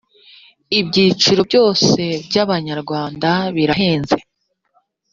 ibyiciro 0.79 1.41
byose 1.49 2.01
by 2.27 2.35
abanyarwanda 2.43 3.29
birahenze 3.55 4.17